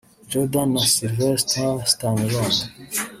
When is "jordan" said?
0.29-0.69